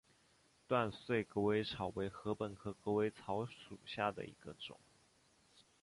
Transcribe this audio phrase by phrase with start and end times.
[0.67, 4.79] 断穗狗尾草为禾本科狗尾草属下的一个种。